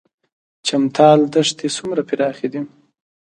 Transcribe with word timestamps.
چمتال 0.67 1.19
دښتې 1.33 1.67
څومره 1.77 2.01
پراخې 2.09 2.47
دي؟ 2.53 2.61